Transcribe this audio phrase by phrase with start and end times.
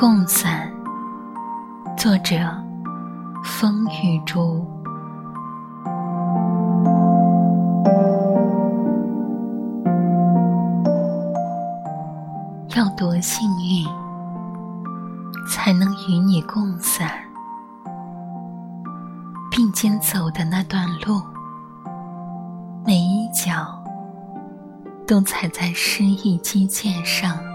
[0.00, 0.72] 共伞，
[1.96, 2.36] 作者：
[3.42, 4.64] 风雨珠。
[12.76, 13.84] 要多幸运，
[15.48, 17.10] 才能与你共伞，
[19.50, 21.20] 并肩走的那段路，
[22.86, 23.82] 每一脚
[25.08, 27.47] 都踩在诗意基建上。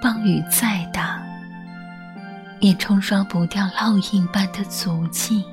[0.00, 1.20] 暴雨再大，
[2.60, 5.44] 也冲刷不掉烙印般的足迹。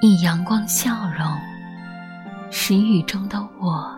[0.00, 1.38] 以阳光笑容，
[2.50, 3.94] 使雨中的我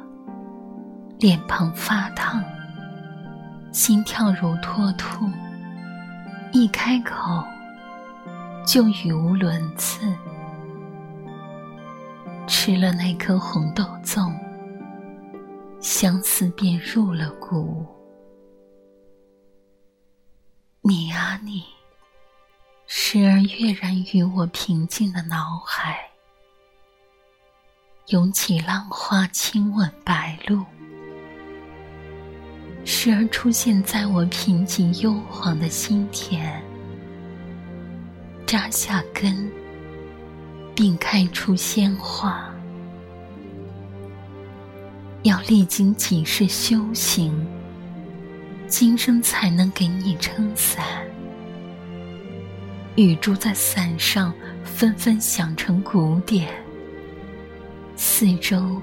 [1.21, 2.43] 脸庞发烫，
[3.71, 5.31] 心跳如脱兔。
[6.53, 7.45] 一开口
[8.67, 10.01] 就语无伦次，
[12.49, 14.35] 吃了那颗红豆粽，
[15.81, 17.70] 相思便入了骨。
[21.31, 21.65] 你啊你，
[22.87, 26.11] 时而跃然于我平静的脑海，
[28.07, 30.65] 涌起浪花亲吻白鹭；
[32.85, 36.61] 时而出现在我平静幽黄的心田，
[38.45, 39.49] 扎下根，
[40.75, 42.53] 并开出鲜花。
[45.23, 47.47] 要历经几世修行。
[48.67, 51.05] 今生才能给你撑伞，
[52.97, 56.49] 雨珠在伞上纷纷响成鼓点，
[57.97, 58.81] 四周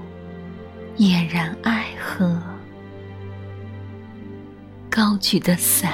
[0.96, 2.42] 俨然爱河。
[4.88, 5.92] 高举的伞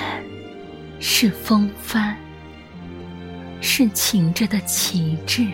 [1.00, 2.16] 是风帆，
[3.60, 5.46] 是擎着的旗帜。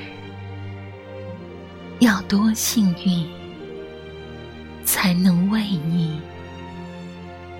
[1.98, 3.26] 要多幸运，
[4.84, 6.20] 才能为你。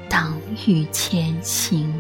[0.09, 1.93] 挡雨前行。